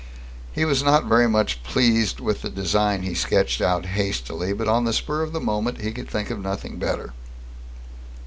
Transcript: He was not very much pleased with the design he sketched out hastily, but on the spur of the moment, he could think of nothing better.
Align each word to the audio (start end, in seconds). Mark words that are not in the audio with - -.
He 0.51 0.65
was 0.65 0.81
not 0.81 1.05
very 1.05 1.29
much 1.29 1.61
pleased 1.61 2.19
with 2.19 2.41
the 2.41 2.49
design 2.49 3.03
he 3.03 3.13
sketched 3.13 3.61
out 3.61 3.85
hastily, 3.85 4.51
but 4.51 4.67
on 4.67 4.83
the 4.83 4.93
spur 4.93 5.21
of 5.21 5.31
the 5.31 5.39
moment, 5.39 5.81
he 5.81 5.91
could 5.91 6.09
think 6.09 6.31
of 6.31 6.39
nothing 6.39 6.77
better. 6.79 7.13